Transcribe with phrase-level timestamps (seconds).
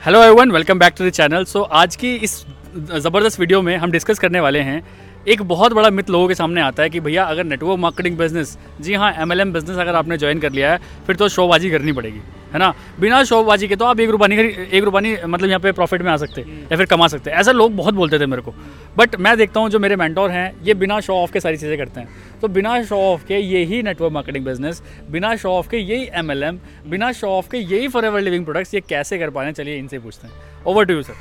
[0.00, 2.34] Hello everyone welcome back to the channel so आज की इस
[2.76, 4.82] ज़बरदस्त वीडियो में हम डिस्कस करने वाले हैं
[5.28, 8.56] एक बहुत बड़ा मित लोगों के सामने आता है कि भैया अगर नेटवर्क मार्केटिंग बिज़नेस
[8.80, 12.20] जी हाँ एम बिज़नेस अगर आपने ज्वाइन कर लिया है, फिर तो शोबाजी करनी पड़ेगी।
[12.52, 12.72] है ना?
[13.00, 16.16] बिना शोबाजी के तो आप एक रुपये एक रुपये मतलब यहाँ पे प्रॉफिट में आ
[16.16, 18.54] सकते या फिर कमा सकते। ऐसा लोग बहुत बोलते थे मेरे को।
[18.96, 21.76] बट मैं देखता हूँ जो मेरे मैंटोर हैं ये बिना शो ऑफ़ के सारी चीज़ें
[21.78, 22.08] करते हैं।
[22.40, 26.58] तो बिना शो ऑफ़ के यही नेटवर्क मार्केटिंग बिज़नेस बिना शो ऑफ़ के यही एमएलएम
[26.86, 29.54] बिना शो ऑफ़ के यही फॉर एवर लिविंग प्रोडक्ट्स ये कैसे कर पा रहे हैं?
[29.54, 31.14] चलिए इनसे पूछते हैं। ओवर टू यू सर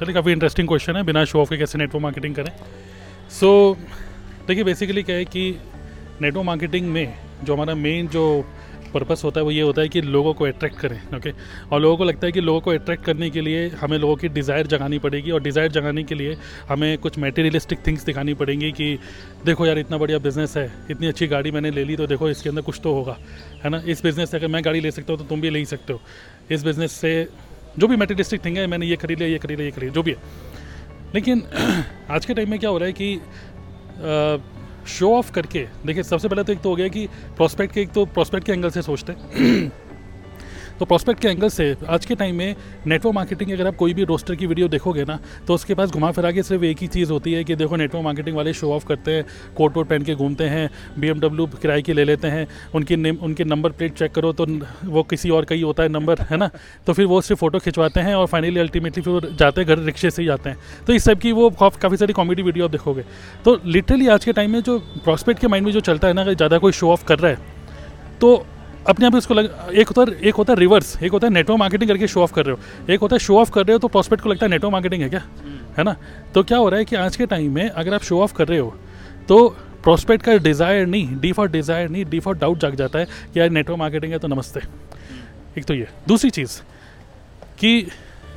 [0.00, 2.50] चलिए काफ़ी इंटरेस्टिंग क्वेश्चन है। बिना शो ऑफ़ के कैसे नेटवर्क मार्केटिंग करें?
[3.30, 5.50] सो so, देखिए बेसिकली क्या है कि
[6.20, 8.24] नेटवर्क मार्केटिंग में जो हमारा मेन जो
[8.86, 11.32] पर्पस होता है, वो ये होता है कि लोगों को अट्रैक्ट करें ओके
[11.72, 14.28] और लोगों को लगता है कि लोगों को अट्रैक्ट करने के लिए हमें लोगों की
[14.30, 16.36] डिज़ायर जगानी पड़ेगी और डिज़ायर जगाने के लिए
[16.68, 18.98] हमें कुछ मेटेरियलिस्टिक थिंग्स दिखानी पड़ेंगी कि
[19.44, 22.48] देखो यार, इतना बढ़िया बिज़नेस है, इतनी अच्छी गाड़ी मैंने ले ली तो देखो इसके
[22.48, 23.16] अंदर कुछ तो होगा,
[23.64, 23.82] है ना?
[23.86, 25.92] इस बिज़नेस से अगर मैं गाड़ी ले सकता हूँ तो तुम भी ले ही सकते
[25.92, 26.00] हो।
[26.50, 27.28] इस बिज़नेस से
[27.78, 30.02] जो भी मेटेरियलिस्टिक थिंग है, मैंने ये खरीद लिया, ये खरीद लिया, ये खरीद जो
[30.02, 30.16] भी है।
[31.14, 31.42] लेकिन
[32.10, 33.14] आज के टाइम में क्या हो रहा है कि
[34.86, 37.06] शो ऑफ़ करके, देखिए, सबसे पहले तो एक तो हो गया कि
[37.36, 39.72] प्रोस्पेक्ट के, एक तो प्रोस्पेक्ट के एंगल से सोचते हैं।
[40.80, 42.54] तो प्रोस्पेक्ट के एंगल से, आज के टाइम में
[42.86, 46.10] नेटवर्क मार्केटिंग अगर आप कोई भी रोस्टर की वीडियो देखोगे ना तो उसके पास घुमा
[46.12, 48.86] फिरा के सिर्फ़ एक ही चीज़ होती है कि देखो नेटवर्क मार्केटिंग वाले शो ऑफ़
[48.86, 49.24] करते हैं
[49.56, 50.68] कोट वोट पहन के घूमते हैं
[50.98, 54.46] बीएमडब्ल्यू किराए की ले लेते हैं, उनकी उनके नंबर प्लेट चेक करो तो
[54.84, 56.50] वो किसी और का ही होता है नंबर है ना?
[56.86, 59.78] तो फिर वो सिर्फ़ फ़ोटो खिंचवाते हैं और फाइनली अल्टीमेटली फिर वो जाते हैं, घर
[59.80, 62.70] रिक्शे से ही जाते हैं। तो इस टाइप की वो काफ़ी सारी कॉमेडी वीडियो आप
[62.70, 63.04] देखोगे।
[63.44, 66.22] तो लिटरली आज के टाइम में जो प्रॉस्पेक्ट के माइंड में जो चलता है ना,
[66.22, 67.54] अगर ज़्यादा कोई शो ऑफ़ कर रहा है
[68.20, 68.46] तो
[68.88, 71.58] अपने आप इसको लग एक होता है एक होता है रिवर्स एक होता है नेटवर्क
[71.58, 73.78] मार्केटिंग करके शो ऑफ़ कर रहे हो। एक होता है शो ऑफ़ कर रहे हो
[73.78, 75.22] तो प्रॉस्पेक्ट को लगता है नेटवर्क मार्केटिंग है क्या?
[75.78, 75.96] है ना?
[76.34, 78.48] तो क्या हो रहा है कि आज के टाइम में अगर आप शो ऑफ़ कर
[78.48, 78.74] रहे हो
[79.28, 79.48] तो
[79.84, 83.40] प्रॉस्पेक्ट का डिज़ायर नहीं डी फॉर डिज़ायर नहीं डी फॉर डाउट जाग जाता है कि
[83.40, 84.60] यार नेटवर्क मार्केटिंग है तो नमस्ते।
[85.58, 86.60] एक तो ये। दूसरी चीज़
[87.58, 87.78] कि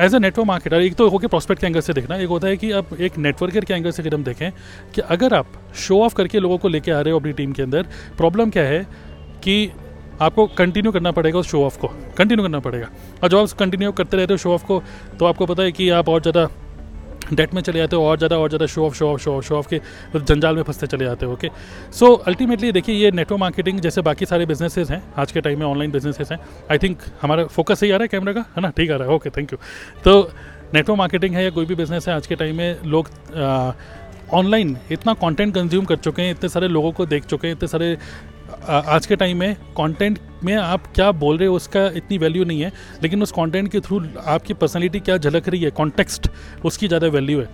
[0.00, 2.48] एज अ नेटवर्क मार्केटर एक तो हो गया प्रॉस्पेक्ट के एंगल से देखना एक होता
[2.48, 4.50] है कि आप एक नेटवर्कर के एंगल से अगर हम देखें
[4.94, 7.62] कि अगर आप शो ऑफ़ करके लोगों को लेके आ रहे हो अपनी टीम के
[7.62, 7.86] अंदर
[8.16, 8.86] प्रॉब्लम क्या है
[9.44, 9.70] कि
[10.20, 12.88] आपको कंटिन्यू करना पड़ेगा उस शो ऑफ़ को। कंटिन्यू करना पड़ेगा।
[13.22, 14.82] और जब आप कंटिन्यू करते रहते हो शो ऑफ़ को
[15.18, 16.48] तो आपको पता है कि आप और ज़्यादा
[17.32, 19.44] डेट में चले जाते हो, और ज़्यादा और ज़्यादा show off show off show off
[19.44, 19.80] show off के
[20.16, 21.48] जंजाल में फंसते चले जाते हो ओके
[21.92, 25.66] सो अल्टीमेटली देखिए, ये नेटवर्क मार्केटिंग जैसे बाकी सारे बिजनेसेस हैं, आज के टाइम में
[25.66, 26.38] ऑनलाइन बिजनेसेस हैं
[26.70, 28.40] आई थिंक हमारा फोकस सही आ रहा है कैमरा का?
[28.40, 28.70] है ना?
[28.70, 29.58] ठीक आ रहा है। ओके थैंक यू
[30.04, 30.30] तो
[30.74, 33.08] नेटवर्क मार्केटिंग है या कोई भी बिज़नेस है, आज के टाइम में लोग
[34.32, 37.68] ऑनलाइन इतना कंटेंट कंज्यूम कर चुके हैं, इतने सारे लोगों को देख चुके हैं, इतने
[37.68, 37.96] सारे
[38.68, 42.60] आज के टाइम में कंटेंट में आप क्या बोल रहे हो उसका इतनी वैल्यू नहीं
[42.60, 46.28] है लेकिन उस कंटेंट के थ्रू आपकी पर्सनैलिटी क्या झलक रही है कॉन्टेक्स्ट
[46.64, 47.48] उसकी ज़्यादा वैल्यू है।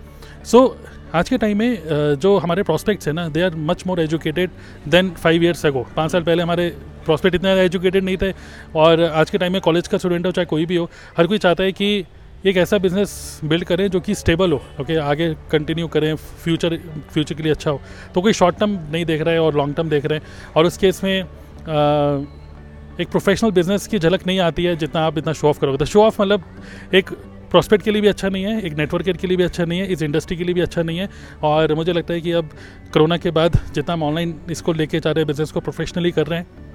[0.45, 1.79] सो so, आज के टाइम में
[2.21, 4.51] जो हमारे प्रॉस्पेक्ट्स हैं ना they are much more educated
[4.89, 6.69] than five years ago पाँच साल पहले हमारे
[7.05, 8.33] प्रॉस्पेक्ट इतने एजुकेटेड नहीं थे
[8.77, 11.39] और आज के टाइम में कॉलेज का स्टूडेंट हो चाहे कोई भी हो हर कोई
[11.39, 12.05] चाहता है कि
[12.47, 16.77] एक ऐसा बिज़नेस बिल्ड करें जो कि स्टेबल हो ओके आगे कंटिन्यू करें फ्यूचर
[17.13, 17.81] फ्यूचर के लिए अच्छा हो।
[18.15, 20.67] तो कोई शॉर्ट टर्म नहीं देख रहा है और लॉन्ग टर्म देख रहे हैं। और
[20.67, 21.19] उस केस में
[23.01, 25.85] एक प्रोफेशनल बिज़नेस की झलक नहीं आती है जितना आप इतना शो ऑफ़ करोगे। तो
[25.85, 26.45] शो ऑफ़ मतलब
[26.95, 27.11] एक
[27.51, 29.87] प्रॉस्पेक्ट के लिए भी अच्छा नहीं है, एक नेटवर्क के लिए भी अच्छा नहीं है,
[29.87, 31.09] इस इंडस्ट्री के लिए भी अच्छा नहीं है।
[31.43, 32.49] और मुझे लगता है कि अब
[32.93, 36.27] कोरोना के बाद जितना हम ऑनलाइन इसको लेके जा रहे हैं बिज़नेस को प्रोफेशनली कर
[36.27, 36.68] रहे हैं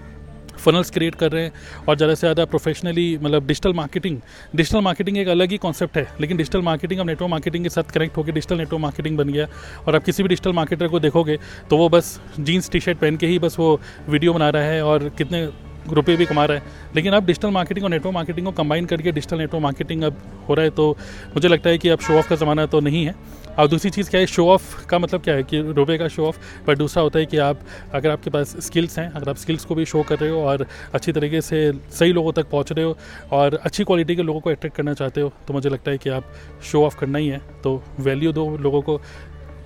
[0.66, 1.52] फनल्स क्रिएट कर रहे हैं
[1.88, 4.20] और ज़्यादा से ज़्यादा प्रोफेशनली मतलब डिजिटल मार्केटिंग
[4.56, 7.92] डिजिटल मार्केटिंग एक अलग ही कॉन्सेप्ट है, लेकिन डिजिटल मार्केटिंग अब नेटवर्क मार्केटिंग के साथ
[7.94, 9.48] कनेक्ट होकर डिजिटल नेटवर्क मार्केटिंग बन गया
[9.88, 11.38] और आप किसी भी डिजिटल मार्केटर को देखोगे
[11.70, 13.80] तो वो बस जीन्स टी शर्ट पहन के ही बस वो
[14.10, 15.48] वीडियो बना रहा है और कितने
[15.86, 19.12] रुपये भी कमा रहा है। लेकिन अब डिजिटल मार्केटिंग और नेटवर्क मार्केटिंग को कंबाइन करके
[19.12, 20.90] डिजिटल नेटवर्क मार्केटिंग अब हो रहा है तो
[21.36, 23.16] मुझे लगता है कि अब शो ऑफ़ का ज़माना तो नहीं है।
[23.60, 26.26] और दूसरी चीज़ क्या है शो ऑफ़ का मतलब क्या है कि रुपये का शो
[26.26, 26.38] ऑफ़
[26.68, 27.60] पर दूसरा होता है कि आप,
[27.94, 30.66] अगर आपके पास स्किल्स हैं, अगर आप स्किल्स को भी शो कर रहे हो और
[30.94, 32.98] अच्छी तरीके से सही लोगों तक पहुँच रहे हो
[33.32, 36.10] और अच्छी क्वालिटी के लोगों को अट्रैक्ट करना चाहते हो तो मुझे लगता है कि
[36.10, 36.34] आप
[36.64, 39.00] शो ऑफ़ करना ही है। तो वैल्यू दो लोगों को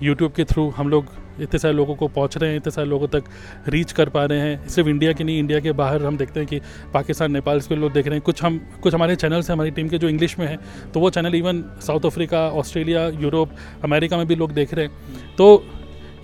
[0.02, 1.06] यूट्यूब के थ्रू हम लोग
[1.40, 3.24] इतने सारे लोगों को पहुँच रहे हैं, इतने सारे लोगों तक
[3.68, 6.48] रीच कर पा रहे हैं। सिर्फ़ इंडिया के नहीं इंडिया के बाहर हम देखते हैं
[6.48, 6.60] कि
[6.94, 9.88] पाकिस्तान नेपाल से लोग देख रहे हैं। कुछ हम, कुछ हमारे चैनल्स हैं, हमारी टीम
[9.88, 10.58] के जो इंग्लिश में हैं
[10.92, 13.50] तो वो channel even South Africa Australia Europe
[13.84, 15.64] America में भी लोग देख रहे हैं। तो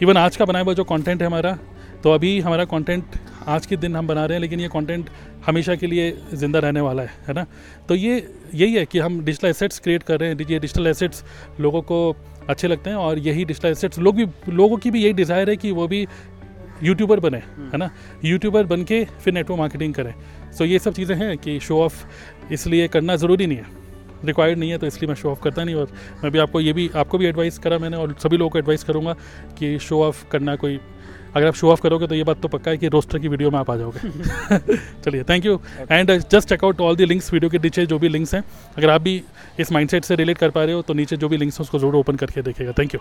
[0.02, 1.58] इवन आज का बनाया हुआ जो कॉन्टेंट है हमारा
[2.02, 3.04] तो अभी हमारा कंटेंट
[3.48, 5.08] आज के दिन हम बना रहे हैं लेकिन ये कंटेंट
[5.46, 7.46] हमेशा के लिए ज़िंदा रहने वाला है है ना?
[7.88, 8.16] तो ये
[8.54, 11.24] यही है कि हम डिजिटल एसेट्स क्रिएट कर रहे हैं। ये डिजिटल एसेट्स
[11.60, 12.16] लोगों को
[12.48, 15.56] अच्छे लगते हैं और यही डिजिटल एसेट्स लोग भी लोगों की भी यही डिज़ायर है
[15.56, 16.06] कि वो भी
[16.82, 17.90] यूट्यूबर बने है ना?
[18.24, 20.14] यूट्यूबर बन के फिर नेटवर्क मार्केटिंग करें।
[20.52, 22.04] सो ये सब चीज़ें हैं कि शो ऑफ़
[22.52, 23.82] इसलिए करना ज़रूरी नहीं है।
[24.24, 25.92] रिक्वायर्ड नहीं है तो इसलिए मैं शो ऑफ़ करता नहीं और
[26.22, 28.84] मैं भी आपको ये भी आपको भी एडवाइस करा मैंने और सभी लोगों को एडवाइस
[28.84, 29.12] करूँगा
[29.58, 30.78] कि शो ऑफ़ करना कोई
[31.34, 33.50] अगर आप शो ऑफ़ करोगे तो ये बात तो पक्का है कि रोस्टर की वीडियो
[33.50, 35.60] में आप आ जाओगे। चलिए thank you
[35.90, 38.42] and just check out all the links video के नीचे जो भी लिंक्स हैं।
[38.76, 39.22] अगर आप भी
[39.60, 41.78] इस माइंडसेट से रिलेट कर पा रहे हो तो नीचे जो भी लिंक्स हैं, उसको
[41.78, 43.00] ज़रूर ओपन करके देखेगा थैंक यू